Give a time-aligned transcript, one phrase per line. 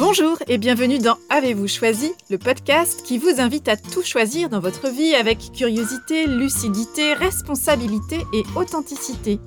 [0.00, 4.58] Bonjour et bienvenue dans Avez-vous choisi, le podcast qui vous invite à tout choisir dans
[4.58, 9.40] votre vie avec curiosité, lucidité, responsabilité et authenticité.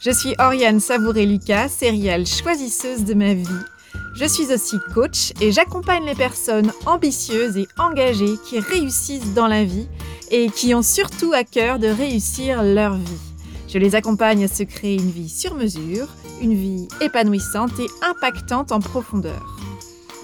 [0.00, 3.44] Je suis Oriane Savouré-Lucas, céréale choisisseuse de ma vie.
[4.14, 9.64] Je suis aussi coach et j'accompagne les personnes ambitieuses et engagées qui réussissent dans la
[9.64, 9.86] vie
[10.30, 13.20] et qui ont surtout à cœur de réussir leur vie.
[13.68, 16.08] Je les accompagne à se créer une vie sur mesure,
[16.40, 19.60] une vie épanouissante et impactante en profondeur.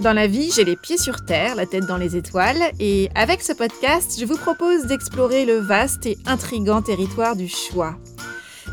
[0.01, 3.41] Dans la vie, j'ai les pieds sur terre, la tête dans les étoiles, et avec
[3.41, 7.97] ce podcast, je vous propose d'explorer le vaste et intrigant territoire du choix.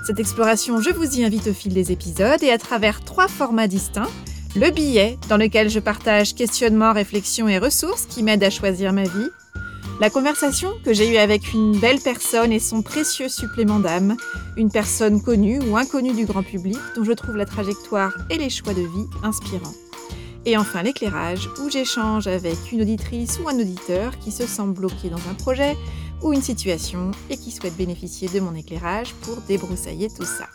[0.05, 3.67] Cette exploration, je vous y invite au fil des épisodes et à travers trois formats
[3.67, 4.12] distincts.
[4.58, 9.03] Le billet, dans lequel je partage questionnements, réflexions et ressources qui m'aident à choisir ma
[9.03, 9.30] vie.
[10.02, 14.17] La conversation que j'ai eue avec une belle personne et son précieux supplément d'âme,
[14.58, 18.50] une personne connue ou inconnue du grand public dont je trouve la trajectoire et les
[18.50, 19.73] choix de vie inspirants.
[20.45, 25.09] Et enfin l'éclairage, où j'échange avec une auditrice ou un auditeur qui se sent bloqué
[25.09, 25.77] dans un projet
[26.22, 30.47] ou une situation et qui souhaite bénéficier de mon éclairage pour débroussailler tout ça.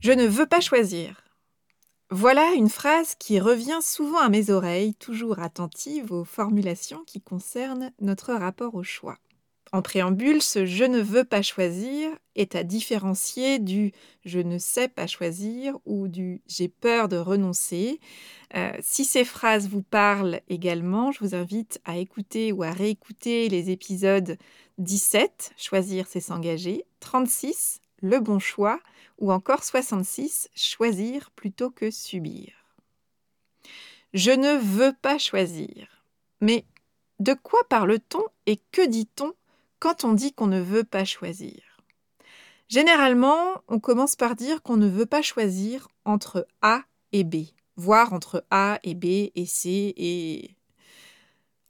[0.00, 1.29] Je ne veux pas choisir.
[2.12, 7.92] Voilà une phrase qui revient souvent à mes oreilles, toujours attentive aux formulations qui concernent
[8.00, 9.16] notre rapport au choix.
[9.72, 13.92] En préambule, ce je ne veux pas choisir est à différencier du
[14.24, 18.00] je ne sais pas choisir ou du j'ai peur de renoncer.
[18.56, 23.48] Euh, si ces phrases vous parlent également, je vous invite à écouter ou à réécouter
[23.48, 24.36] les épisodes
[24.78, 28.80] 17, Choisir c'est s'engager, 36, Le bon choix,
[29.20, 32.52] ou encore 66, choisir plutôt que subir.
[34.12, 36.04] Je ne veux pas choisir.
[36.40, 36.64] Mais
[37.20, 39.32] de quoi parle-t-on et que dit-on
[39.78, 41.62] quand on dit qu'on ne veut pas choisir?
[42.68, 47.46] Généralement, on commence par dire qu'on ne veut pas choisir entre A et B,
[47.76, 50.56] voire entre A et B et C et...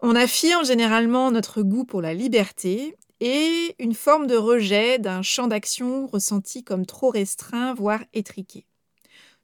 [0.03, 5.47] On affirme généralement notre goût pour la liberté et une forme de rejet d'un champ
[5.47, 8.67] d'action ressenti comme trop restreint, voire étriqué.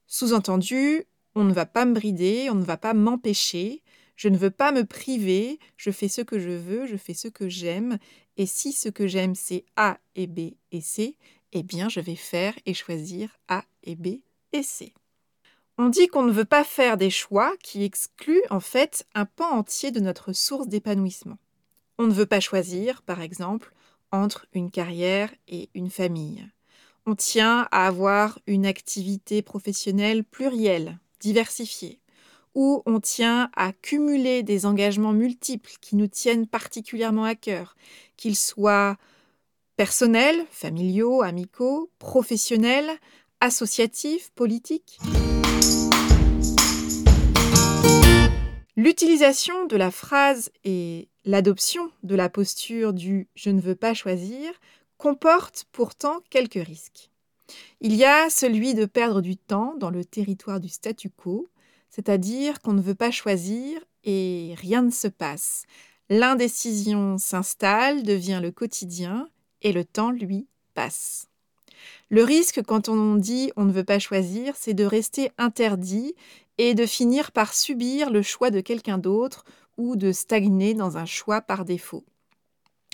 [0.06, 1.04] Sous-entendu,
[1.34, 3.82] on ne va pas me brider, on ne va pas m'empêcher,
[4.16, 7.28] je ne veux pas me priver, je fais ce que je veux, je fais ce
[7.28, 7.98] que j'aime,
[8.36, 11.16] et si ce que j'aime c'est A et B et C,
[11.52, 14.20] eh bien je vais faire et choisir A et B
[14.52, 14.94] et C.
[15.78, 19.50] On dit qu'on ne veut pas faire des choix qui excluent en fait un pan
[19.50, 21.36] entier de notre source d'épanouissement.
[21.98, 23.72] On ne veut pas choisir, par exemple,
[24.12, 26.46] entre une carrière et une famille.
[27.06, 32.00] On tient à avoir une activité professionnelle plurielle, diversifiée,
[32.54, 37.76] ou on tient à cumuler des engagements multiples qui nous tiennent particulièrement à cœur,
[38.18, 38.98] qu'ils soient
[39.78, 42.90] personnels, familiaux, amicaux, professionnels,
[43.40, 44.98] associatifs, politiques.
[48.76, 54.52] L'utilisation de la phrase et l'adoption de la posture du je ne veux pas choisir
[54.96, 57.10] comporte pourtant quelques risques.
[57.80, 61.48] Il y a celui de perdre du temps dans le territoire du statu quo,
[61.90, 65.64] c'est-à-dire qu'on ne veut pas choisir et rien ne se passe.
[66.08, 69.28] L'indécision s'installe, devient le quotidien
[69.62, 71.28] et le temps, lui, passe.
[72.08, 76.14] Le risque quand on dit on ne veut pas choisir, c'est de rester interdit
[76.58, 79.44] et de finir par subir le choix de quelqu'un d'autre
[79.76, 82.04] ou de stagner dans un choix par défaut.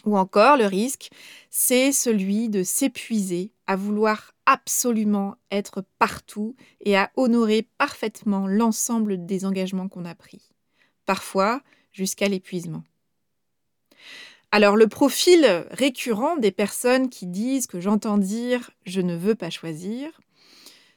[0.05, 1.11] Ou encore, le risque,
[1.51, 9.45] c'est celui de s'épuiser à vouloir absolument être partout et à honorer parfaitement l'ensemble des
[9.45, 10.51] engagements qu'on a pris,
[11.07, 11.63] parfois
[11.93, 12.83] jusqu'à l'épuisement.
[14.51, 19.51] Alors le profil récurrent des personnes qui disent que j'entends dire je ne veux pas
[19.51, 20.21] choisir,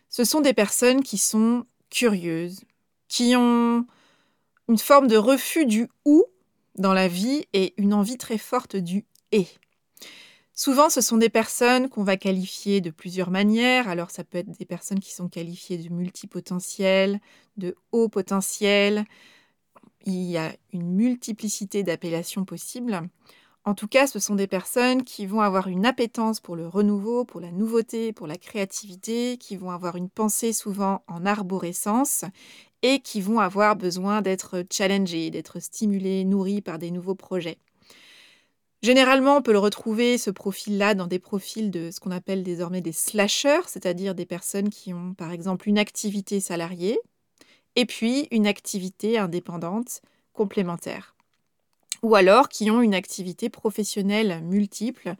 [0.09, 2.65] ce sont des personnes qui sont curieuses,
[3.07, 3.85] qui ont
[4.67, 6.25] une forme de refus du ou
[6.77, 9.47] dans la vie et une envie très forte du et.
[10.53, 13.89] Souvent, ce sont des personnes qu'on va qualifier de plusieurs manières.
[13.89, 17.19] Alors, ça peut être des personnes qui sont qualifiées de multipotentiels,
[17.57, 19.03] de haut potentiel.
[20.05, 23.01] Il y a une multiplicité d'appellations possibles.
[23.65, 27.25] En tout cas, ce sont des personnes qui vont avoir une appétence pour le renouveau,
[27.25, 32.23] pour la nouveauté, pour la créativité, qui vont avoir une pensée souvent en arborescence
[32.81, 37.57] et qui vont avoir besoin d'être challengées, d'être stimulées, nourries par des nouveaux projets.
[38.81, 42.81] Généralement, on peut le retrouver, ce profil-là, dans des profils de ce qu'on appelle désormais
[42.81, 46.99] des slashers, c'est-à-dire des personnes qui ont par exemple une activité salariée
[47.75, 50.01] et puis une activité indépendante
[50.33, 51.15] complémentaire.
[52.03, 55.15] ou alors qui ont une activité professionnelle multiple.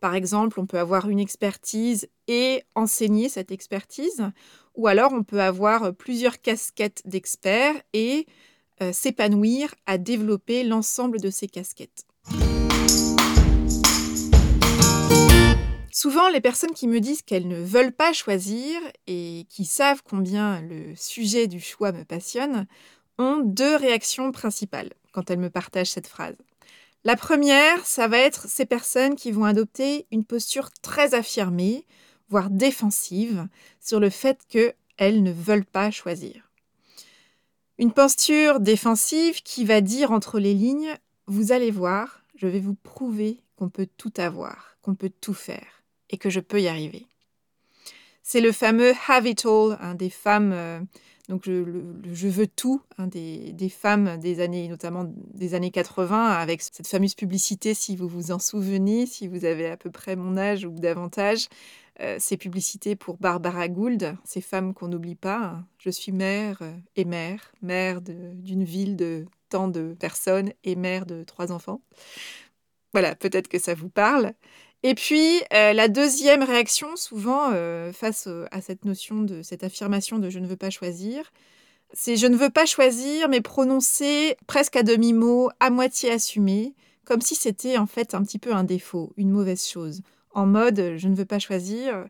[0.00, 4.22] Par exemple, on peut avoir une expertise et enseigner cette expertise,
[4.76, 8.26] ou alors on peut avoir plusieurs casquettes d'experts et
[8.80, 12.06] euh, s'épanouir à développer l'ensemble de ces casquettes.
[15.90, 20.60] Souvent, les personnes qui me disent qu'elles ne veulent pas choisir et qui savent combien
[20.60, 22.68] le sujet du choix me passionne
[23.18, 26.36] ont deux réactions principales quand elles me partagent cette phrase.
[27.04, 31.86] La première, ça va être ces personnes qui vont adopter une posture très affirmée,
[32.28, 33.46] voire défensive,
[33.80, 36.50] sur le fait qu'elles ne veulent pas choisir.
[37.78, 42.74] Une posture défensive qui va dire entre les lignes, vous allez voir, je vais vous
[42.74, 47.06] prouver qu'on peut tout avoir, qu'on peut tout faire et que je peux y arriver.
[48.24, 50.80] C'est le fameux have it all hein, des femmes, euh,
[51.28, 55.04] donc je, veux tout, hein, des, des, femmes des années, notamment
[55.34, 59.68] des années 80, avec cette fameuse publicité, si vous vous en souvenez, si vous avez
[59.68, 61.48] à peu près mon âge ou davantage,
[62.00, 65.38] euh, ces publicités pour Barbara Gould, ces femmes qu'on n'oublie pas.
[65.38, 65.66] Hein.
[65.78, 71.06] Je suis mère euh, et mère, mère d'une ville de tant de personnes et mère
[71.06, 71.80] de trois enfants.
[72.92, 74.32] Voilà, peut-être que ça vous parle.
[74.84, 80.18] Et puis, euh, la deuxième réaction, souvent, euh, face à cette notion de cette affirmation
[80.18, 81.32] de je ne veux pas choisir,
[81.92, 87.20] c'est je ne veux pas choisir, mais prononcé presque à demi-mot, à moitié assumé, comme
[87.22, 90.02] si c'était en fait un petit peu un défaut, une mauvaise chose.
[90.32, 92.06] En mode je ne veux pas choisir,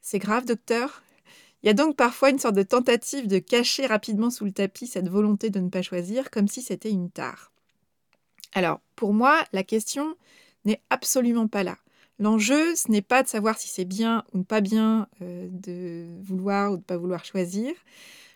[0.00, 1.02] c'est grave, docteur
[1.62, 4.86] Il y a donc parfois une sorte de tentative de cacher rapidement sous le tapis
[4.86, 7.52] cette volonté de ne pas choisir, comme si c'était une tare.
[8.54, 10.16] Alors, pour moi, la question
[10.64, 11.76] n'est absolument pas là.
[12.18, 16.72] L'enjeu, ce n'est pas de savoir si c'est bien ou pas bien euh, de vouloir
[16.72, 17.72] ou de pas vouloir choisir.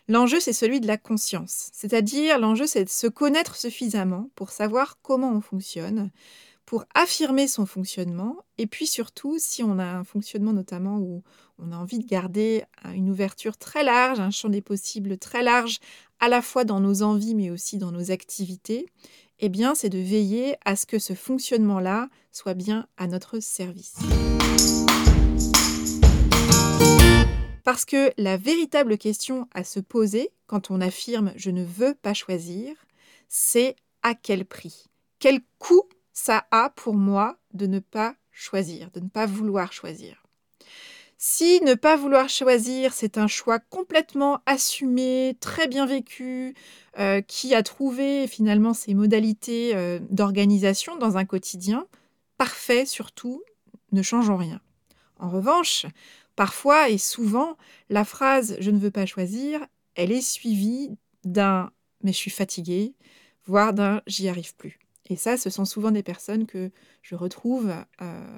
[0.07, 1.69] L'enjeu, c'est celui de la conscience.
[1.73, 6.11] C'est-à-dire, l'enjeu, c'est de se connaître suffisamment pour savoir comment on fonctionne,
[6.65, 11.23] pour affirmer son fonctionnement, et puis surtout, si on a un fonctionnement notamment où
[11.59, 12.63] on a envie de garder
[12.93, 15.79] une ouverture très large, un champ des possibles très large,
[16.19, 18.87] à la fois dans nos envies, mais aussi dans nos activités,
[19.45, 23.97] eh c'est de veiller à ce que ce fonctionnement-là soit bien à notre service.
[27.65, 32.13] Parce que la véritable question à se poser quand on affirme je ne veux pas
[32.13, 32.73] choisir,
[33.27, 34.85] c'est à quel prix?
[35.19, 40.22] Quel coût ça a pour moi de ne pas choisir, de ne pas vouloir choisir?
[41.25, 46.53] Si ne pas vouloir choisir, c'est un choix complètement assumé, très bien vécu,
[46.99, 51.87] euh, qui a trouvé finalement ses modalités euh, d'organisation dans un quotidien,
[52.37, 53.41] parfait surtout,
[53.93, 54.59] ne changeons rien.
[55.17, 55.85] En revanche,
[56.35, 57.55] parfois et souvent,
[57.89, 59.65] la phrase je ne veux pas choisir,
[59.95, 60.89] elle est suivie
[61.23, 61.71] d'un
[62.01, 62.95] mais je suis fatigué,
[63.45, 64.77] voire d'un j'y arrive plus.
[65.09, 66.69] Et ça, ce sont souvent des personnes que
[67.01, 68.37] je retrouve euh,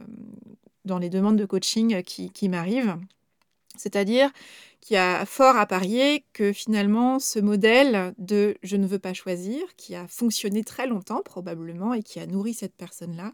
[0.85, 2.97] dans les demandes de coaching qui, qui m'arrivent.
[3.77, 4.31] C'est-à-dire
[4.81, 9.13] qu'il y a fort à parier que finalement ce modèle de je ne veux pas
[9.13, 13.33] choisir, qui a fonctionné très longtemps probablement et qui a nourri cette personne-là,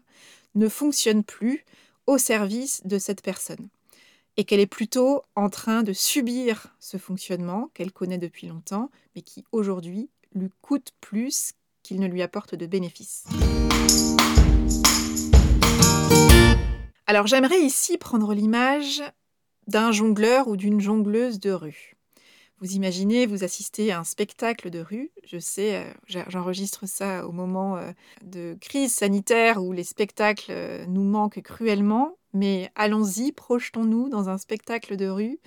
[0.54, 1.64] ne fonctionne plus
[2.06, 3.68] au service de cette personne.
[4.38, 9.20] Et qu'elle est plutôt en train de subir ce fonctionnement qu'elle connaît depuis longtemps, mais
[9.20, 11.52] qui aujourd'hui lui coûte plus
[11.82, 13.24] qu'il ne lui apporte de bénéfices.
[17.12, 19.02] Alors j'aimerais ici prendre l'image
[19.66, 21.92] d'un jongleur ou d'une jongleuse de rue.
[22.58, 25.10] Vous imaginez, vous assistez à un spectacle de rue.
[25.26, 27.90] Je sais, euh, j'enregistre ça au moment euh,
[28.22, 32.16] de crise sanitaire où les spectacles euh, nous manquent cruellement.
[32.32, 35.38] Mais allons-y, projetons-nous dans un spectacle de rue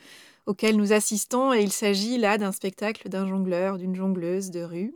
[0.45, 4.93] auquel nous assistons et il s'agit là d'un spectacle d'un jongleur, d'une jongleuse de rue.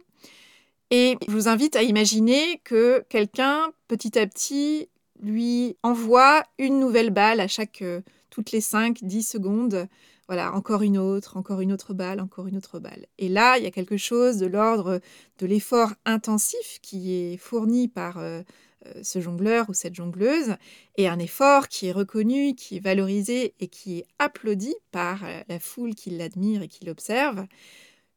[0.92, 4.88] Et je vous invite à imaginer que quelqu'un, petit à petit,
[5.22, 9.88] lui envoie une nouvelle balle à chaque, euh, toutes les 5-10 secondes.
[10.28, 13.08] Voilà, encore une autre, encore une autre balle, encore une autre balle.
[13.18, 15.02] Et là, il y a quelque chose de l'ordre
[15.40, 18.44] de l'effort intensif qui est fourni par euh,
[18.86, 20.56] euh, ce jongleur ou cette jongleuse,
[20.98, 25.60] et un effort qui est reconnu, qui est valorisé et qui est applaudi par la
[25.60, 27.46] foule qui l'admire et qui l'observe.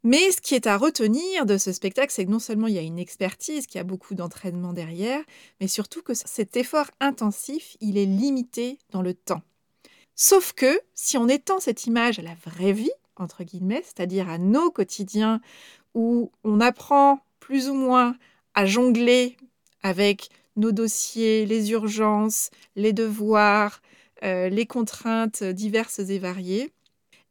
[0.05, 2.79] Mais ce qui est à retenir de ce spectacle, c'est que non seulement il y
[2.79, 5.23] a une expertise, qu'il y a beaucoup d'entraînement derrière,
[5.61, 9.43] mais surtout que cet effort intensif, il est limité dans le temps.
[10.17, 14.39] Sauf que si on étend cette image à la vraie vie, entre guillemets, c'est-à-dire à
[14.39, 15.41] nos quotidiens
[15.95, 18.17] où on apprend plus ou moins
[18.55, 19.37] à jongler
[19.83, 23.83] avec nos dossiers, les urgences, les devoirs,
[24.23, 26.73] euh, les contraintes diverses et variées,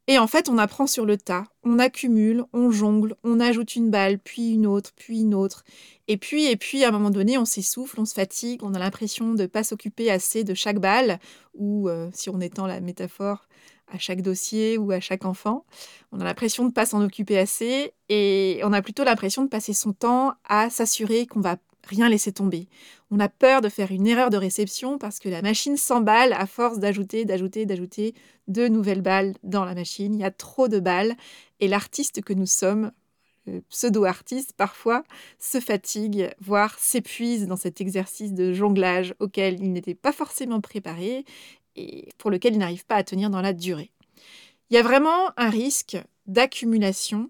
[0.08, 3.92] Et en fait, on apprend sur le tas, on accumule, on jongle, on ajoute une
[3.92, 5.64] balle, puis une autre, puis une autre.
[6.08, 8.80] Et puis, et puis, à un moment donné, on s'essouffle, on se fatigue, on a
[8.80, 11.20] l'impression de ne pas s'occuper assez de chaque balle,
[11.54, 13.48] ou euh, si on étend la métaphore,
[13.92, 15.66] à chaque dossier ou à chaque enfant.
[16.12, 19.50] On a l'impression de ne pas s'en occuper assez et on a plutôt l'impression de
[19.50, 22.68] passer son temps à s'assurer qu'on va rien laisser tomber.
[23.10, 26.46] On a peur de faire une erreur de réception parce que la machine s'emballe à
[26.46, 28.14] force d'ajouter, d'ajouter, d'ajouter
[28.48, 30.14] de nouvelles balles dans la machine.
[30.14, 31.16] Il y a trop de balles
[31.60, 32.92] et l'artiste que nous sommes,
[33.46, 35.04] le pseudo-artiste, parfois
[35.40, 41.26] se fatigue, voire s'épuise dans cet exercice de jonglage auquel il n'était pas forcément préparé
[41.76, 43.92] et pour lequel il n'arrive pas à tenir dans la durée.
[44.70, 45.98] Il y a vraiment un risque
[46.28, 47.30] d'accumulation,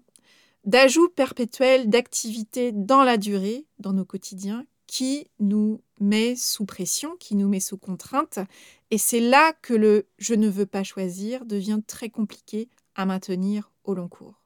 [0.64, 7.34] d'ajout perpétuel d'activités dans la durée, dans nos quotidiens, qui nous met sous pression, qui
[7.34, 8.38] nous met sous contrainte.
[8.90, 13.70] Et c'est là que le je ne veux pas choisir devient très compliqué à maintenir
[13.84, 14.42] au long cours.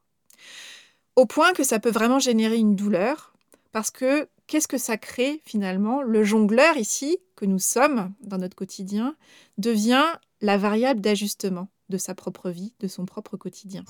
[1.15, 3.33] Au point que ça peut vraiment générer une douleur,
[3.71, 6.01] parce que qu'est-ce que ça crée finalement?
[6.01, 9.15] Le jongleur ici, que nous sommes dans notre quotidien,
[9.57, 10.05] devient
[10.41, 13.83] la variable d'ajustement de sa propre vie, de son propre quotidien.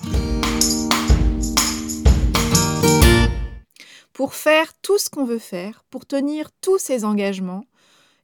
[4.18, 7.64] Pour faire tout ce qu'on veut faire, pour tenir tous ces engagements,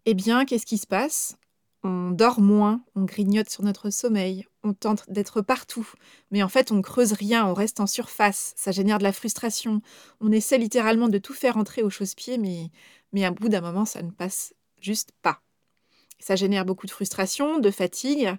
[0.07, 1.37] eh bien, qu'est-ce qui se passe?
[1.85, 5.89] On dort moins, on grignote sur notre sommeil, on tente d'être partout,
[6.33, 9.13] mais en fait, on ne creuse rien, on reste en surface, ça génère de la
[9.13, 9.83] frustration.
[10.21, 12.73] On essaie littéralement de tout faire entrer au chausse-pied, mais,
[13.13, 15.43] mais à bout d'un moment, ça ne passe juste pas.
[16.19, 18.35] Ça génère beaucoup de frustration, de fatigue.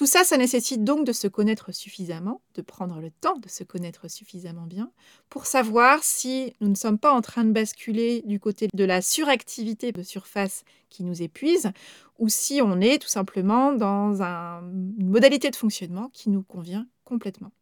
[0.00, 3.64] Tout ça, ça nécessite donc de se connaître suffisamment, de prendre le temps de se
[3.64, 4.90] connaître suffisamment bien,
[5.28, 9.02] pour savoir si nous ne sommes pas en train de basculer du côté de la
[9.02, 11.70] suractivité de surface qui nous épuise,
[12.18, 17.52] ou si on est tout simplement dans une modalité de fonctionnement qui nous convient complètement.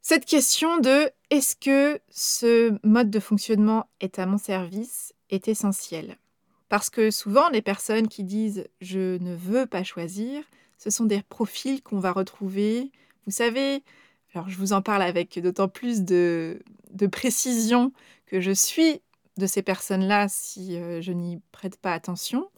[0.00, 6.16] Cette question de est-ce que ce mode de fonctionnement est à mon service est essentielle.
[6.68, 10.42] Parce que souvent, les personnes qui disent je ne veux pas choisir,
[10.78, 12.90] ce sont des profils qu'on va retrouver.
[13.26, 13.82] Vous savez,
[14.34, 16.60] alors je vous en parle avec d'autant plus de,
[17.10, 17.92] précision
[18.26, 19.00] que je suis
[19.38, 22.50] de ces personnes-là si euh, je n'y prête pas attention,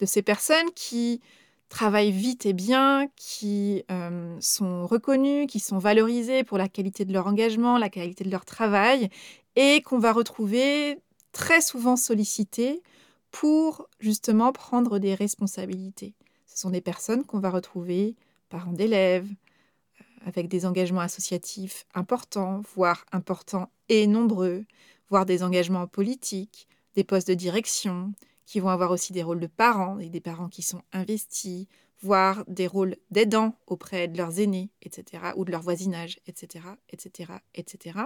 [0.00, 1.20] de ces personnes qui
[1.68, 7.12] travaillent vite et bien, qui euh, sont reconnues, qui sont valorisées pour la qualité de
[7.12, 9.08] leur engagement, la qualité de leur travail,
[9.56, 10.98] et qu'on va retrouver
[11.32, 12.82] très souvent sollicitées
[13.30, 16.14] pour justement prendre des responsabilités.
[16.46, 18.16] Ce sont des personnes qu'on va retrouver
[18.48, 24.64] parents d'élèves, euh, avec des engagements associatifs importants, voire importants et nombreux,
[25.10, 28.12] voire des engagements politiques, des postes de direction,
[28.46, 31.66] qui vont avoir aussi des rôles de parents et des parents qui sont investis,
[32.00, 37.32] voire des rôles d'aidants auprès de leurs aînés, etc., ou de leur voisinage, etc., etc.,
[37.54, 37.98] etc.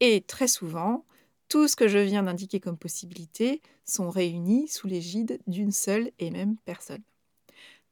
[0.00, 1.04] Et très souvent,
[1.50, 6.30] tout ce que je viens d'indiquer comme possibilité sont réunis sous l'égide d'une seule et
[6.30, 7.02] même personne.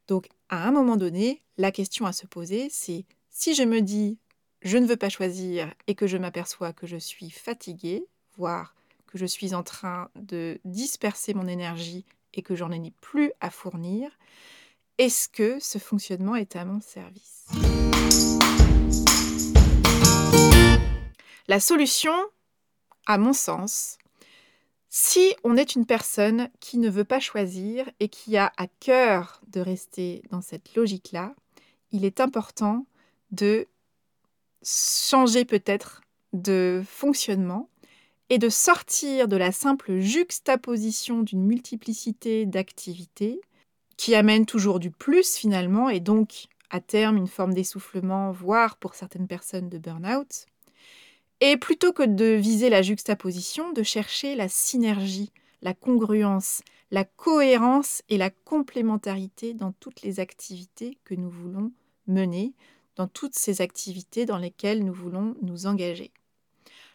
[0.06, 4.16] Donc, à un moment donné, la question à se poser, c'est si je me dis
[4.62, 8.74] je ne veux pas choisir et que je m'aperçois que je suis fatiguée, voire
[9.08, 13.50] que je suis en train de disperser mon énergie et que j'en ai plus à
[13.50, 14.10] fournir,
[14.98, 17.46] est-ce que ce fonctionnement est à mon service?
[21.48, 22.12] La solution,
[23.08, 23.98] à mon sens,
[24.90, 29.40] si on est une personne qui ne veut pas choisir et qui a à cœur
[29.48, 31.34] de rester dans cette logique-là,
[31.90, 32.86] il est important
[33.30, 33.66] de
[34.62, 36.02] changer peut-être
[36.34, 37.68] de fonctionnement
[38.28, 43.40] et de sortir de la simple juxtaposition d'une multiplicité d'activités
[43.96, 48.94] qui amène toujours du plus finalement et donc à terme une forme d'essoufflement, voire pour
[48.94, 50.46] certaines personnes de burn-out,
[51.40, 55.30] et plutôt que de viser la juxtaposition, de chercher la synergie,
[55.62, 61.72] la congruence, la cohérence et la complémentarité dans toutes les activités que nous voulons
[62.06, 62.52] mener,
[62.96, 66.10] dans toutes ces activités dans lesquelles nous voulons nous engager.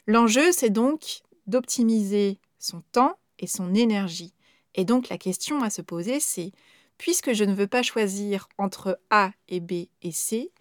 [0.08, 4.34] L'enjeu, c'est donc d'optimiser son temps et son énergie.
[4.76, 6.52] Et donc la question à se poser, c'est,
[6.98, 10.52] puisque je ne veux pas choisir entre A et B et C,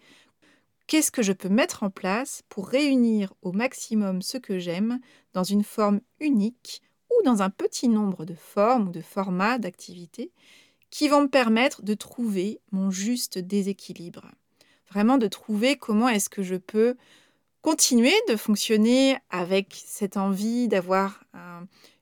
[0.93, 4.99] Qu'est-ce que je peux mettre en place pour réunir au maximum ce que j'aime
[5.33, 10.31] dans une forme unique ou dans un petit nombre de formes ou de formats d'activités
[10.91, 14.29] qui vont me permettre de trouver mon juste déséquilibre.
[14.87, 16.95] Vraiment de trouver comment est-ce que je peux
[17.63, 21.23] continuer de fonctionner avec cette envie d'avoir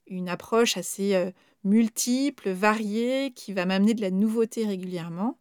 [0.05, 1.31] une approche assez euh,
[1.63, 5.39] multiple, variée, qui va m'amener de la nouveauté régulièrement,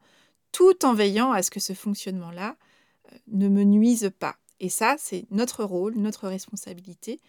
[0.52, 2.56] tout en veillant à ce que ce fonctionnement-là
[3.28, 4.36] ne me nuise pas.
[4.60, 7.20] Et ça, c'est notre rôle, notre responsabilité,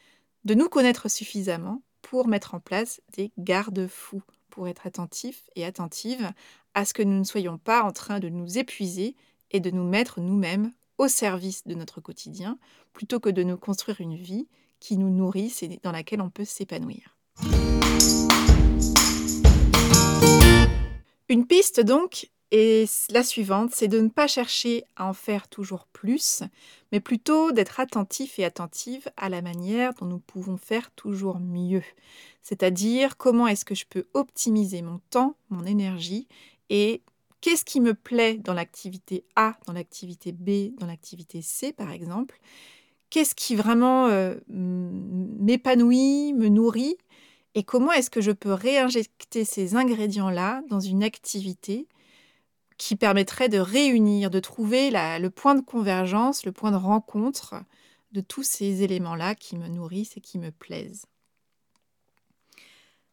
[0.44, 6.32] de nous connaître suffisamment pour mettre en place des garde-fous, pour être attentifs et attentives
[6.74, 9.16] à ce que nous ne soyons pas en train de nous épuiser
[9.52, 12.58] et de nous mettre nous-mêmes au service de notre quotidien,
[12.94, 14.48] plutôt que de nous construire une vie
[14.80, 17.18] qui nous nourrisse et dans laquelle on peut s'épanouir.
[21.30, 25.86] Une piste donc est la suivante, c'est de ne pas chercher à en faire toujours
[25.88, 26.44] plus,
[26.92, 31.84] mais plutôt d'être attentif et attentive à la manière dont nous pouvons faire toujours mieux.
[32.44, 36.28] C'est-à-dire comment est-ce que je peux optimiser mon temps, mon énergie
[36.70, 37.02] et
[37.40, 42.40] qu'est-ce qui me plaît dans l'activité A, dans l'activité B, dans l'activité C par exemple?
[43.10, 46.98] Qu'est-ce qui vraiment euh, m'épanouit, me nourrit?
[47.56, 51.88] Et comment est-ce que je peux réinjecter ces ingrédients-là dans une activité
[52.82, 57.54] qui permettrait de réunir, de trouver le point de convergence, le point de rencontre
[58.12, 61.06] de tous ces éléments-là qui me nourrissent et qui me plaisent.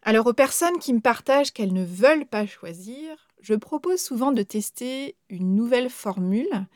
[0.00, 4.42] Alors aux personnes qui me partagent qu'elles ne veulent pas choisir, je propose souvent de
[4.42, 6.66] tester une nouvelle formule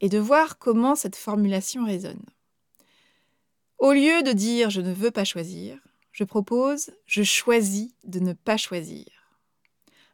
[0.00, 2.24] et de voir comment cette formulation résonne.
[3.78, 5.80] Au lieu de dire je ne veux pas choisir,
[6.12, 9.06] je propose je choisis de ne pas choisir.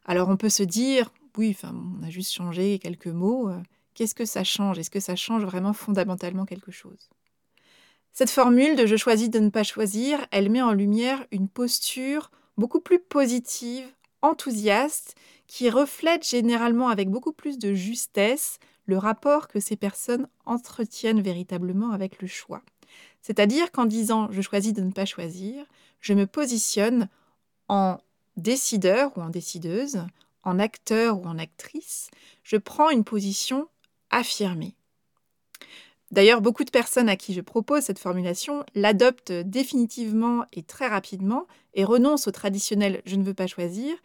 [0.03, 3.49] Alors on peut se dire oui, on a juste changé quelques mots.
[3.49, 3.59] Euh,
[3.93, 4.79] qu'est-ce que ça change?
[4.79, 7.09] Est-ce que ça change vraiment fondamentalement quelque chose?
[8.11, 12.29] Cette formule de je choisis de ne pas choisir, elle met en lumière une posture
[12.57, 13.85] beaucoup plus positive,
[14.21, 15.15] enthousiaste,
[15.47, 21.91] qui reflète généralement avec beaucoup plus de justesse le rapport que ces personnes entretiennent véritablement
[21.91, 22.61] avec le choix.
[23.21, 25.65] C'est-à-dire qu'en disant je choisis de ne pas choisir,
[25.99, 27.07] je me positionne
[27.69, 27.97] en
[28.37, 30.05] décideur ou en décideuse,
[30.43, 32.09] en acteur ou en actrice,
[32.43, 33.67] je prends une position
[34.09, 34.75] affirmée.
[36.11, 41.47] D'ailleurs, beaucoup de personnes à qui je propose cette formulation l'adoptent définitivement et très rapidement
[41.73, 43.95] et renoncent au traditionnel je ne veux pas choisir,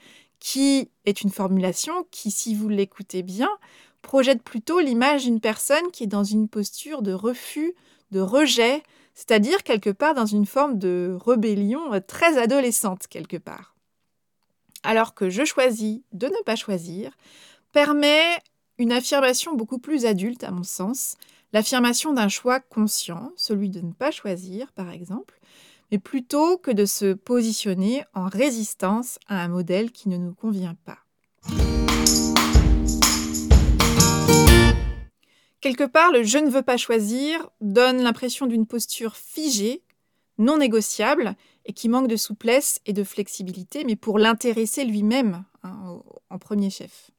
[0.41, 3.51] qui est une formulation qui, si vous l'écoutez bien,
[4.01, 7.75] projette plutôt l'image d'une personne qui est dans une posture de refus,
[8.11, 8.83] de rejet,
[9.15, 13.75] c'est-à-dire quelque part dans une forme de rébellion très adolescente quelque part.
[14.83, 17.12] Alors que je choisis de ne pas choisir
[17.73, 18.38] permet
[18.79, 21.17] une affirmation beaucoup plus adulte à mon sens,
[21.53, 25.41] l'affirmation d'un choix conscient, celui de ne pas choisir par exemple,
[25.91, 30.77] mais plutôt que de se positionner en résistance à un modèle qui ne nous convient
[30.85, 30.99] pas.
[35.61, 39.83] Quelque part, le je ne veux pas choisir donne l'impression d'une posture figée,
[40.38, 41.35] non négociable,
[41.69, 46.01] et qui manque de souplesse et de flexibilité, mais pour l'intéresser lui-même hein,
[46.31, 47.11] en premier chef.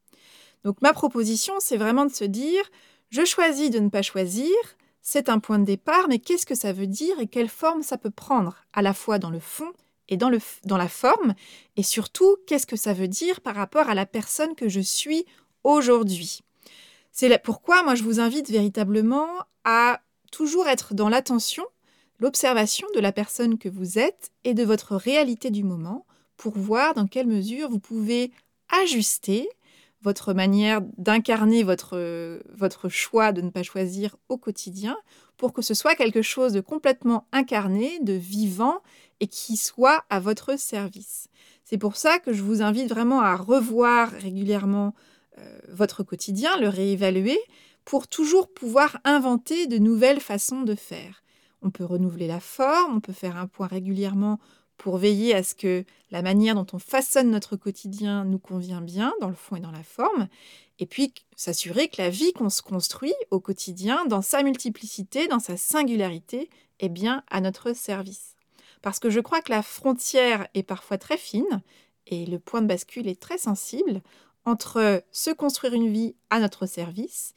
[0.66, 2.64] Donc ma proposition, c'est vraiment de se dire,
[3.10, 4.52] je choisis de ne pas choisir,
[5.02, 7.98] c'est un point de départ, mais qu'est-ce que ça veut dire et quelle forme ça
[7.98, 9.72] peut prendre, à la fois dans le fond
[10.10, 11.36] et dans, le, dans la forme,
[11.78, 15.26] et surtout, qu'est-ce que ça veut dire par rapport à la personne que je suis
[15.64, 16.42] aujourd'hui?
[17.12, 19.28] C'est pourquoi moi je vous invite véritablement
[19.64, 21.66] à toujours être dans l'attention,
[22.19, 26.05] l'observation de la personne que vous êtes et de votre réalité du moment
[26.38, 28.32] pour voir dans quelle mesure vous pouvez
[28.84, 29.49] ajuster
[30.01, 34.97] votre manière d'incarner votre, votre choix de ne pas choisir au quotidien
[35.38, 38.82] pour que ce soit quelque chose de complètement incarné, de vivant
[39.19, 41.27] et qui soit à votre service.
[41.65, 44.95] C'est pour ça que je vous invite vraiment à revoir régulièrement
[45.38, 47.39] euh, votre quotidien, le réévaluer,
[47.86, 51.23] pour toujours pouvoir inventer de nouvelles façons de faire.
[51.62, 54.39] On peut renouveler la forme, on peut faire un point régulièrement
[54.78, 59.13] pour veiller à ce que la manière dont on façonne notre quotidien nous convient bien
[59.19, 60.30] dans le fond et dans la forme,
[60.80, 65.39] et puis s'assurer que la vie qu'on se construit au quotidien, dans sa multiplicité, dans
[65.39, 68.36] sa singularité, est bien à notre service.
[68.82, 71.62] Parce que je crois que la frontière est parfois très fine,
[72.08, 74.02] et le point de bascule est très sensible
[74.45, 77.34] entre se construire une vie à notre service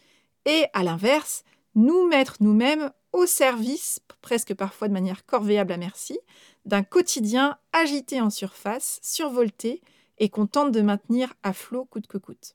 [0.47, 6.19] et, à l'inverse, nous mettre nous-mêmes au service, presque parfois de manière corvéable à merci,
[6.65, 9.81] d'un quotidien agité en surface, survolté
[10.19, 12.55] et qu'on tente de maintenir à flot coûte que coûte.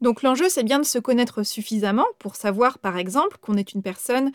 [0.00, 3.82] Donc l'enjeu, c'est bien de se connaître suffisamment pour savoir, par exemple, qu'on est une
[3.82, 4.30] personne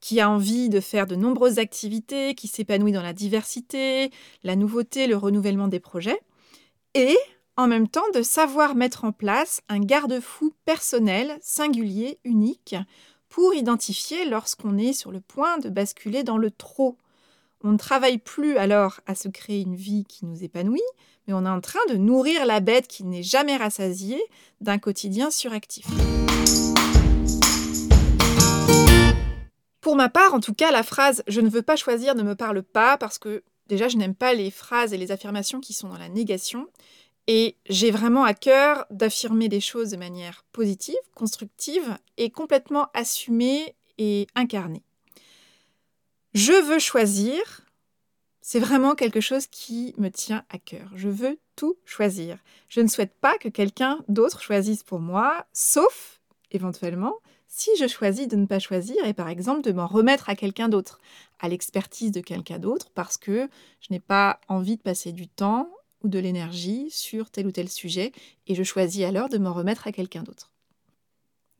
[0.00, 4.10] qui a envie de faire de nombreuses activités, qui s'épanouit dans la diversité,
[4.42, 6.20] la nouveauté, le renouvellement des projets,
[6.94, 7.18] et
[7.56, 12.76] en même temps de savoir mettre en place un garde-fou personnel, singulier, unique,
[13.28, 16.96] pour identifier lorsqu'on est sur le point de basculer dans le trop.
[17.62, 20.80] On ne travaille plus alors à se créer une vie qui nous épanouit,
[21.26, 24.22] mais on est en train de nourrir la bête qui n'est jamais rassasiée
[24.60, 25.86] d'un quotidien suractif.
[29.80, 32.34] Pour ma part, en tout cas, la phrase Je ne veux pas choisir ne me
[32.34, 35.88] parle pas parce que déjà, je n'aime pas les phrases et les affirmations qui sont
[35.88, 36.66] dans la négation.
[37.26, 43.76] Et j'ai vraiment à cœur d'affirmer des choses de manière positive, constructive et complètement assumée
[43.98, 44.82] et incarnée.
[46.34, 47.62] Je veux choisir,
[48.40, 50.90] c'est vraiment quelque chose qui me tient à cœur.
[50.94, 52.38] Je veux tout choisir.
[52.68, 57.14] Je ne souhaite pas que quelqu'un d'autre choisisse pour moi, sauf éventuellement
[57.52, 60.68] si je choisis de ne pas choisir et par exemple de m'en remettre à quelqu'un
[60.68, 61.00] d'autre,
[61.40, 63.48] à l'expertise de quelqu'un d'autre, parce que
[63.80, 65.68] je n'ai pas envie de passer du temps
[66.02, 68.12] ou de l'énergie sur tel ou tel sujet
[68.46, 70.50] et je choisis alors de m'en remettre à quelqu'un d'autre.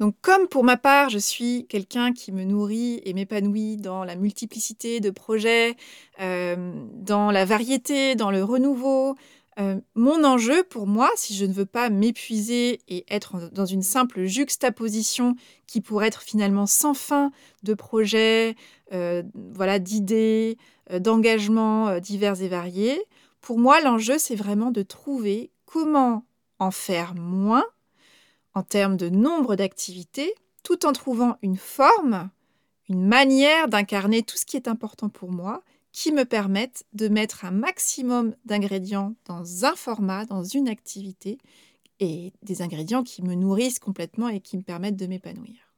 [0.01, 4.17] Donc comme pour ma part, je suis quelqu'un qui me nourrit et m'épanouit dans la
[4.17, 5.77] multiplicité de projets,
[6.21, 9.15] euh, dans la variété, dans le renouveau,
[9.59, 13.83] euh, mon enjeu pour moi, si je ne veux pas m'épuiser et être dans une
[13.83, 15.35] simple juxtaposition
[15.67, 17.31] qui pourrait être finalement sans fin
[17.63, 18.57] de projets,
[18.95, 19.23] euh,
[19.53, 20.57] voilà, d'idées,
[20.99, 23.01] d'engagements divers et variés,
[23.41, 26.25] pour moi l'enjeu c'est vraiment de trouver comment
[26.59, 27.65] en faire moins
[28.55, 32.31] en termes de nombre d'activités, tout en trouvant une forme,
[32.89, 37.45] une manière d'incarner tout ce qui est important pour moi, qui me permettent de mettre
[37.45, 41.39] un maximum d'ingrédients dans un format, dans une activité,
[42.01, 45.71] et des ingrédients qui me nourrissent complètement et qui me permettent de m'épanouir.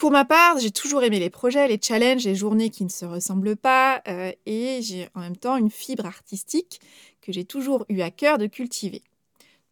[0.00, 3.04] Pour ma part, j'ai toujours aimé les projets, les challenges, les journées qui ne se
[3.04, 6.80] ressemblent pas, euh, et j'ai en même temps une fibre artistique
[7.20, 9.02] que j'ai toujours eu à cœur de cultiver.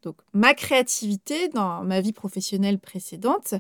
[0.03, 3.55] Donc ma créativité dans ma vie professionnelle précédente,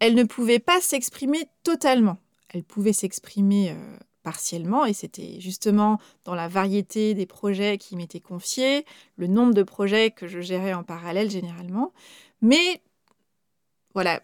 [0.00, 2.18] elle ne pouvait pas s'exprimer totalement.
[2.48, 8.18] Elle pouvait s'exprimer euh, partiellement et c'était justement dans la variété des projets qui m'étaient
[8.18, 8.84] confiés,
[9.18, 11.92] le nombre de projets que je gérais en parallèle généralement.
[12.42, 12.82] Mais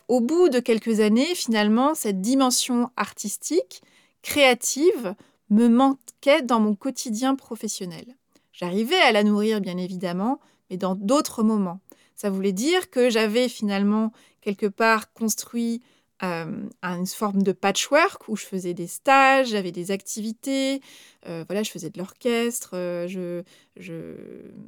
[0.08, 3.82] au bout de quelques années, finalement, cette dimension artistique,
[4.22, 5.14] créative,
[5.50, 8.16] me manquait dans mon quotidien professionnel.
[8.52, 11.80] J'arrivais à la nourrir, bien évidemment, mais dans d'autres moments.
[12.14, 15.82] Ça voulait dire que j'avais finalement quelque part construit
[16.22, 20.80] euh, une forme de patchwork où je faisais des stages, j'avais des activités,
[21.26, 23.42] euh, voilà, je faisais de l'orchestre, euh, je,
[23.76, 24.14] je,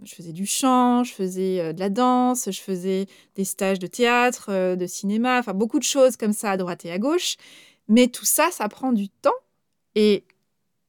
[0.07, 3.07] faisais du chant, je faisais de la danse, je faisais
[3.37, 6.91] des stages de théâtre, de cinéma, enfin beaucoup de choses comme ça à droite et
[6.91, 7.37] à gauche.
[7.89, 9.31] Mais tout ça, ça prend du temps
[9.95, 10.25] et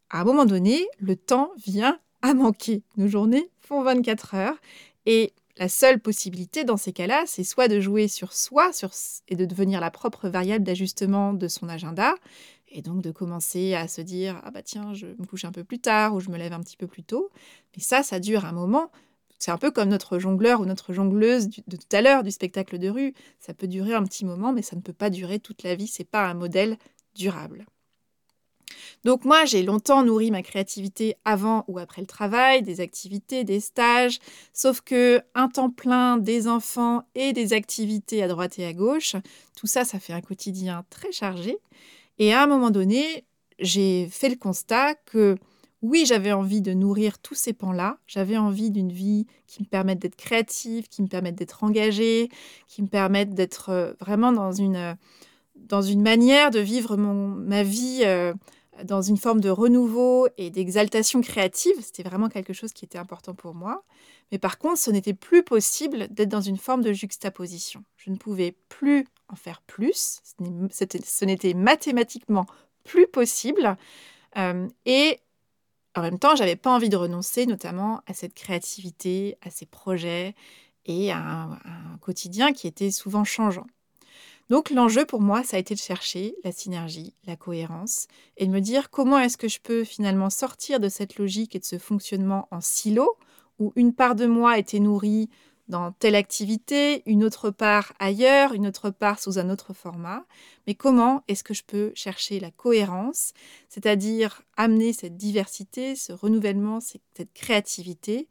[0.10, 2.82] à un moment donné, le temps vient à manquer.
[2.98, 4.58] Nos journées font 24 heures
[5.06, 8.92] et la seule possibilité dans ces cas-là, c'est soit de jouer sur soi sur,
[9.28, 12.14] et de devenir la propre variable d'ajustement de son agenda,
[12.70, 15.64] et donc de commencer à se dire ah bah tiens je me couche un peu
[15.64, 17.32] plus tard ou je me lève un petit peu plus tôt.
[17.76, 18.92] Mais ça, ça dure un moment.
[19.40, 22.80] C'est un peu comme notre jongleur ou notre jongleuse de tout à l'heure du spectacle
[22.80, 23.14] de rue.
[23.40, 25.88] Ça peut durer un petit moment, mais ça ne peut pas durer toute la vie.
[25.88, 26.78] C'est pas un modèle
[27.16, 27.66] durable.
[29.08, 33.62] Donc moi, j'ai longtemps nourri ma créativité avant ou après le travail, des activités, des
[33.62, 34.20] stages,
[34.52, 39.16] sauf que un temps plein, des enfants et des activités à droite et à gauche,
[39.56, 41.58] tout ça, ça fait un quotidien très chargé.
[42.20, 43.24] Et à un moment donné,
[43.60, 45.38] j'ai fait le constat que
[45.82, 48.00] oui, j'avais envie de nourrir tous ces pans-là.
[48.08, 52.28] J'avais envie d'une vie qui me permette d'être créative, qui me permette d'être engagée,
[52.68, 54.94] qui me permette d'être euh, vraiment dans une, euh,
[55.56, 58.34] dans une manière de vivre ma vie euh,
[58.84, 61.76] dans une forme de renouveau et d'exaltation créative.
[61.82, 63.84] C'était vraiment quelque chose qui était important pour moi.
[64.32, 67.84] Mais par contre, ce n'était plus possible d'être dans une forme de juxtaposition.
[67.98, 70.22] Je ne pouvais plus en faire plus.
[70.72, 72.46] Ce n'était mathématiquement
[72.84, 73.78] plus possible.
[74.38, 75.20] Euh, et
[75.96, 80.36] en même temps, j'avais pas envie de renoncer, notamment à cette créativité, à ces projets
[80.86, 83.68] et à un quotidien qui était souvent changeant.
[84.50, 88.08] Donc l'enjeu pour moi, ça a été de chercher la synergie, la cohérence,
[88.38, 91.60] et de me dire comment est-ce que je peux finalement sortir de cette logique et
[91.60, 93.18] de ce fonctionnement en silo,
[93.60, 95.30] où une part de moi était nourrie
[95.68, 100.26] dans telle activité, une autre part ailleurs, une autre part sous un autre format.
[100.66, 103.34] Mais comment est-ce que je peux chercher la cohérence,
[103.68, 108.28] c'est-à-dire amener cette diversité, ce renouvellement, cette créativité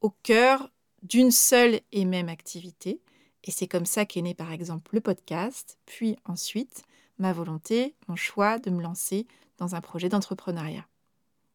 [0.00, 0.70] au cœur
[1.02, 3.02] d'une seule et même activité?
[3.48, 6.82] Et c'est comme ça qu'est né par exemple le podcast, puis ensuite
[7.18, 10.86] ma volonté, mon choix de me lancer dans un projet d'entrepreneuriat.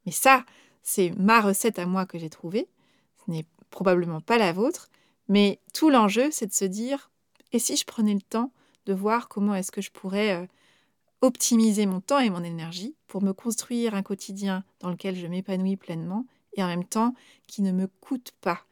[0.08, 0.44] Mais ça,
[0.82, 2.68] c'est ma recette à moi que j'ai trouvée.
[3.24, 4.90] Ce n'est probablement pas la vôtre,
[5.30, 7.12] mais tout l'enjeu, c'est de se dire,
[7.52, 8.52] et si je prenais le temps
[8.88, 10.48] de voir comment est-ce que je pourrais euh,
[11.22, 15.78] optimiser mon temps et mon énergie pour me construire un quotidien dans lequel je m'épanouis
[15.78, 17.14] pleinement et en même temps
[17.46, 18.66] qui ne me coûte pas.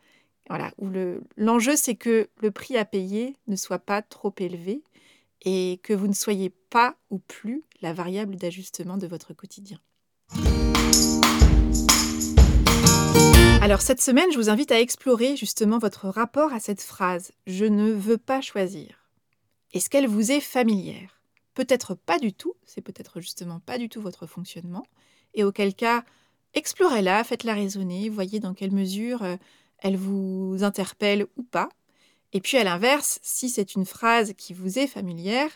[1.38, 4.84] L'enjeu c'est que le prix à payer ne soit pas trop élevé
[5.44, 9.80] et que vous ne soyez pas ou plus la variable d'ajustement de votre quotidien.
[13.62, 17.66] Alors cette semaine, je vous invite à explorer justement votre rapport à cette phrase⁇ Je
[17.66, 18.88] ne veux pas choisir⁇
[19.74, 21.22] Est-ce qu'elle vous est familière?
[21.54, 24.84] Peut-être pas du tout, c'est peut-être justement pas du tout votre fonctionnement,
[25.34, 26.04] et auquel cas,
[26.54, 29.36] explorez-la, faites-la raisonner, voyez dans quelle mesure euh,
[29.82, 31.70] elle vous interpelle ou pas.
[32.34, 35.50] Et puis à l'inverse, si c'est une phrase qui vous est familière,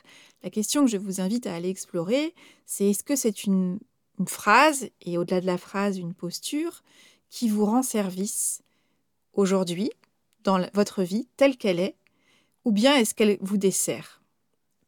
[0.44, 2.34] la question que je vous invite à aller explorer,
[2.66, 3.80] c'est est-ce que c'est une,
[4.28, 6.84] phrase, et au-delà de la phrase, une posture,
[7.30, 8.62] qui vous rend service
[9.34, 9.92] aujourd'hui,
[10.44, 11.96] dans votre vie telle qu'elle est,
[12.66, 14.22] ou bien est-ce qu'elle vous dessert?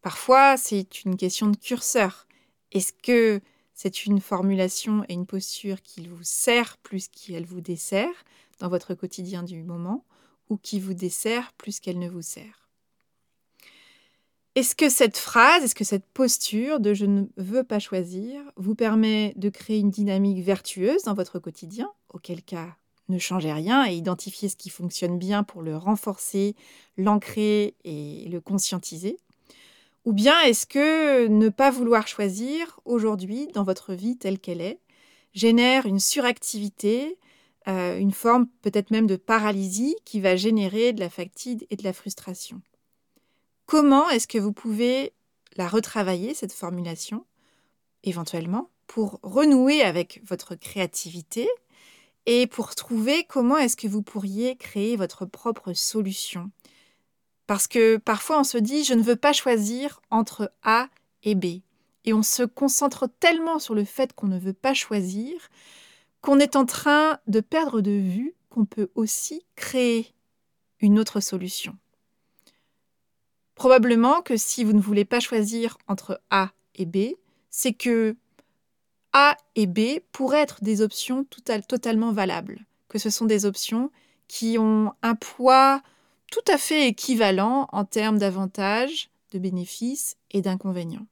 [0.02, 2.26] Parfois, c'est une question de curseur.
[2.72, 3.40] Est-ce que
[3.74, 8.24] c'est une formulation et une posture qui vous sert plus qu'elle vous dessert?
[8.58, 10.04] Dans votre quotidien du moment,
[10.48, 12.68] ou qui vous dessert plus qu'elle ne vous sert
[14.58, 18.74] est-ce que cette phrase, est-ce que cette posture de je ne veux pas choisir vous
[18.74, 22.74] permet de créer une dynamique vertueuse dans votre quotidien Auquel cas,
[23.08, 26.56] ne changez rien et identifiez ce qui fonctionne bien pour le renforcer,
[26.96, 29.20] l'ancrer et le conscientiser?
[30.04, 34.80] Ou bien est-ce que ne pas vouloir choisir aujourd'hui dans votre vie telle qu'elle est
[35.34, 37.16] génère une suractivité,
[37.68, 41.84] euh, une forme peut-être même de paralysie qui va générer de la fatigue et de
[41.84, 42.62] la frustration
[43.66, 45.12] Comment est-ce que vous pouvez
[45.56, 47.26] la retravailler, cette formulation,
[48.02, 51.46] éventuellement, pour renouer avec votre créativité
[52.24, 56.50] et pour trouver comment est-ce que vous pourriez créer votre propre solution?
[57.46, 60.88] Parce que parfois on se dit je ne veux pas choisir entre A
[61.22, 61.60] et B.
[62.04, 65.50] Et on se concentre tellement sur le fait qu'on ne veut pas choisir
[66.20, 70.14] qu'on est en train de perdre de vue qu'on peut aussi créer
[70.80, 71.76] une autre solution.
[73.54, 77.14] Probablement que si vous ne voulez pas choisir entre A et B,
[77.50, 78.16] c'est que
[79.12, 83.90] A et B pourraient être des options totalement valables, que ce sont des options
[84.28, 85.82] qui ont un poids
[86.30, 91.06] tout à fait équivalent en termes d'avantages, de bénéfices et d'inconvénients.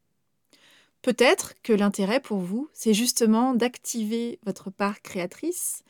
[1.06, 5.84] Peut-être que l'intérêt pour vous, c'est justement d'activer votre part créatrice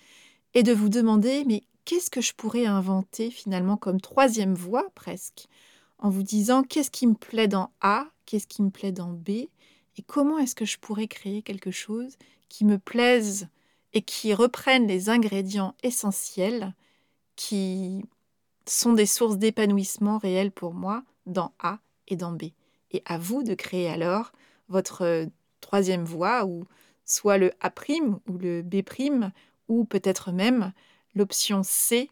[0.52, 5.46] et de vous demander mais qu'est-ce que je pourrais inventer finalement comme troisième voie presque
[5.96, 9.30] en vous disant qu'est-ce qui me plaît dans A, qu'est-ce qui me plaît dans B,
[9.30, 12.18] et comment est-ce que je pourrais créer quelque chose
[12.50, 13.48] qui me plaise
[13.94, 16.74] et qui reprenne les ingrédients essentiels
[17.36, 18.04] qui
[18.66, 22.50] sont des sources d'épanouissement réel pour moi dans A et dans B.
[22.90, 24.32] Et à vous de créer alors
[24.68, 25.26] votre
[25.60, 26.64] troisième voie, ou
[27.04, 27.72] soit le A'
[28.26, 28.82] ou le B',
[29.68, 30.72] ou peut-être même
[31.14, 32.10] l'option C.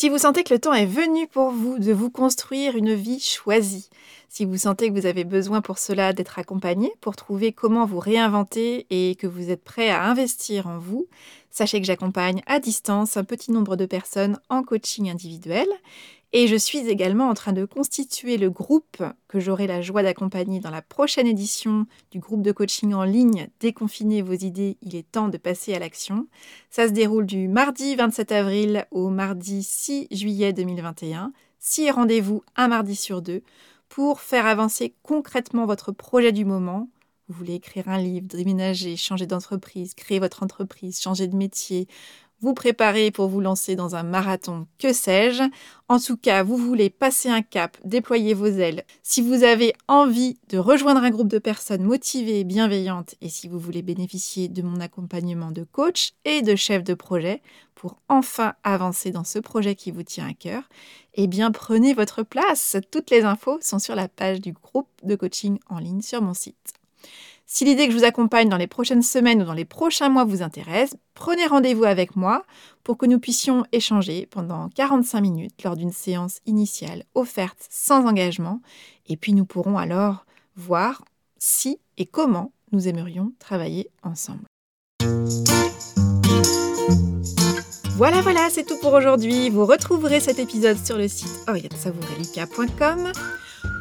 [0.00, 3.20] Si vous sentez que le temps est venu pour vous de vous construire une vie
[3.20, 3.90] choisie,
[4.30, 7.98] si vous sentez que vous avez besoin pour cela d'être accompagné, pour trouver comment vous
[7.98, 11.06] réinventer et que vous êtes prêt à investir en vous,
[11.50, 15.68] sachez que j'accompagne à distance un petit nombre de personnes en coaching individuel
[16.32, 20.60] et je suis également en train de constituer le groupe que j'aurai la joie d'accompagner
[20.60, 25.10] dans la prochaine édition du groupe de coaching en ligne Déconfinez vos idées, il est
[25.10, 26.28] temps de passer à l'action.
[26.70, 31.32] Ça se déroule du mardi 27 avril au mardi 6 juillet 2021.
[31.58, 33.42] Six rendez-vous un mardi sur deux
[33.88, 36.88] pour faire avancer concrètement votre projet du moment.
[37.28, 41.86] Vous voulez écrire un livre, déménager, changer d'entreprise, créer votre entreprise, changer de métier,
[42.40, 45.42] vous préparez pour vous lancer dans un marathon, que sais-je.
[45.88, 48.84] En tout cas, vous voulez passer un cap, déployer vos ailes.
[49.02, 53.48] Si vous avez envie de rejoindre un groupe de personnes motivées et bienveillantes et si
[53.48, 57.42] vous voulez bénéficier de mon accompagnement de coach et de chef de projet
[57.74, 60.62] pour enfin avancer dans ce projet qui vous tient à cœur,
[61.14, 62.76] eh bien prenez votre place.
[62.90, 66.34] Toutes les infos sont sur la page du groupe de coaching en ligne sur mon
[66.34, 66.74] site.
[67.52, 70.22] Si l'idée que je vous accompagne dans les prochaines semaines ou dans les prochains mois
[70.22, 72.44] vous intéresse, prenez rendez-vous avec moi
[72.84, 78.60] pour que nous puissions échanger pendant 45 minutes lors d'une séance initiale offerte sans engagement.
[79.08, 81.04] Et puis nous pourrons alors voir
[81.38, 84.44] si et comment nous aimerions travailler ensemble.
[87.96, 89.50] Voilà, voilà, c'est tout pour aujourd'hui.
[89.50, 93.10] Vous retrouverez cet épisode sur le site oriansavourelika.com.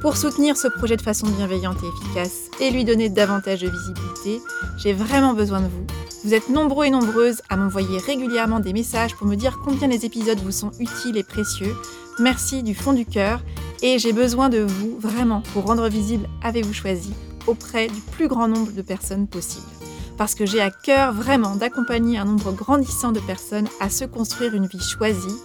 [0.02, 4.42] Pour soutenir ce projet de façon bienveillante et efficace et lui donner davantage de visibilité,
[4.78, 5.86] j'ai vraiment besoin de vous.
[6.24, 10.06] Vous êtes nombreux et nombreuses à m'envoyer régulièrement des messages pour me dire combien les
[10.06, 11.76] épisodes vous sont utiles et précieux.
[12.20, 13.42] Merci du fond du cœur
[13.82, 17.14] et j'ai besoin de vous vraiment pour rendre visible Avez-vous choisi
[17.48, 19.79] auprès du plus grand nombre de personnes possible.
[20.20, 24.54] Parce que j'ai à cœur vraiment d'accompagner un nombre grandissant de personnes à se construire
[24.54, 25.38] une vie choisie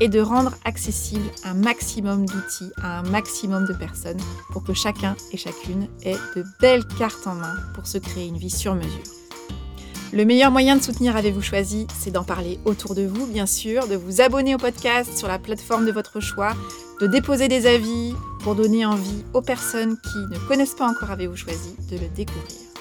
[0.00, 5.16] et de rendre accessible un maximum d'outils à un maximum de personnes pour que chacun
[5.32, 9.02] et chacune ait de belles cartes en main pour se créer une vie sur mesure.
[10.14, 13.86] Le meilleur moyen de soutenir Avez-vous choisi, c'est d'en parler autour de vous, bien sûr,
[13.86, 16.54] de vous abonner au podcast sur la plateforme de votre choix,
[17.02, 21.36] de déposer des avis pour donner envie aux personnes qui ne connaissent pas encore Avez-vous
[21.36, 22.71] choisi de le découvrir.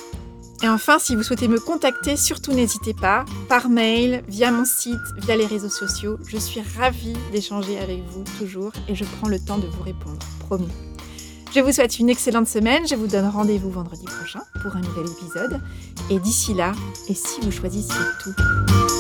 [0.64, 5.00] Et enfin, si vous souhaitez me contacter, surtout n'hésitez pas, par mail, via mon site,
[5.18, 6.20] via les réseaux sociaux.
[6.28, 10.20] Je suis ravie d'échanger avec vous toujours et je prends le temps de vous répondre,
[10.40, 10.70] promis.
[11.54, 12.88] Je vous souhaite une excellente semaine.
[12.88, 15.60] Je vous donne rendez-vous vendredi prochain pour un nouvel épisode.
[16.10, 16.72] Et d'ici là,
[17.10, 18.91] et si vous choisissiez tout?